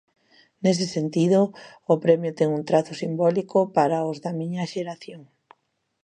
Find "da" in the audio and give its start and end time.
4.23-4.31